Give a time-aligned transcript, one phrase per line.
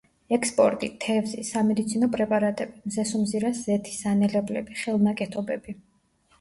[0.35, 5.81] ექსპორტი: თევზი; სამედიცინო პრეპარატები; მზესუმზირას ზეთი; სანელებლები; ხელნაკეთობები.